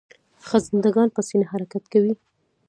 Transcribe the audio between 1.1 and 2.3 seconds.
په سینه حرکت کوي